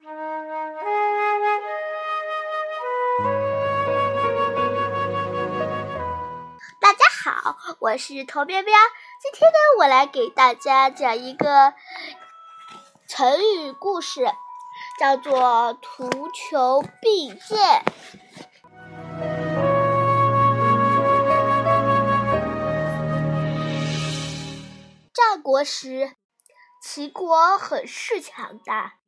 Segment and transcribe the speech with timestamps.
[0.00, 0.06] 大
[6.92, 8.78] 家好，我是头边边。
[9.20, 11.74] 今天呢，我来给大家讲一个
[13.08, 14.24] 成语故事，
[15.00, 17.58] 叫做“图穷匕见”。
[25.12, 26.12] 战国时，
[26.80, 28.98] 齐国很是强大，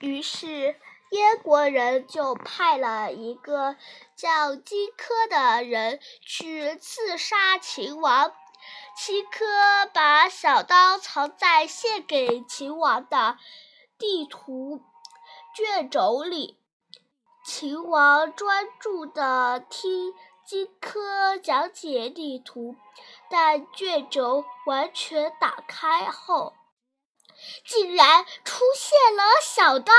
[0.00, 0.76] 于是。
[1.10, 3.74] 燕国人就派了一个
[4.14, 8.32] 叫荆轲的人去刺杀秦王。
[8.96, 13.38] 荆轲把小刀藏在献给秦王的
[13.98, 14.82] 地图
[15.52, 16.60] 卷轴里。
[17.44, 20.14] 秦王专注地听
[20.46, 22.76] 荆轲讲解地图，
[23.28, 26.54] 但卷轴完全打开后，
[27.64, 28.24] 竟然
[28.60, 29.90] 出现了小刀。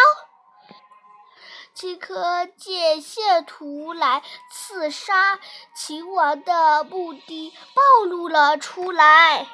[1.73, 5.40] 荆轲借线图来刺杀
[5.76, 9.48] 秦王的目的暴露了出来。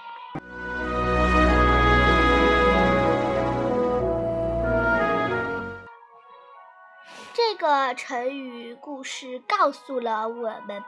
[7.34, 10.84] 这个成语故事告诉了我们，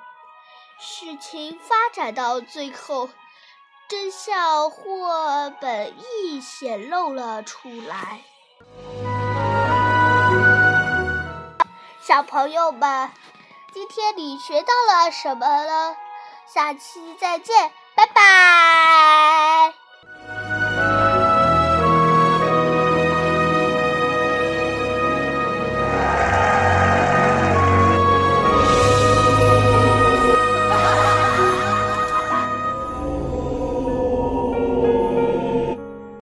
[0.78, 3.09] 事情发展到最后，
[3.90, 8.22] 真相或本意显露了出来。
[12.00, 13.10] 小朋友们，
[13.73, 15.98] 今天你学到了什么呢？
[16.45, 18.69] 下期再见，拜拜。